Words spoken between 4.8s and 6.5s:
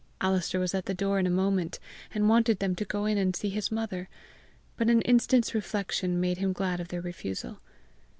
an instant's reflection made